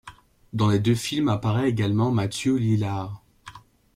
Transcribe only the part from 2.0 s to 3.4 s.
Matthew Lillard.